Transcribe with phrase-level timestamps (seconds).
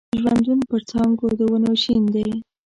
[0.21, 2.29] ژوندون پر څانګو د ونو شین دی